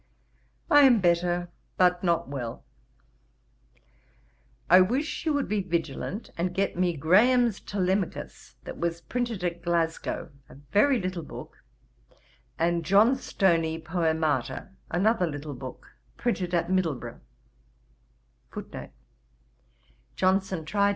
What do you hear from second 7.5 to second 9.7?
Telemachus that was printed at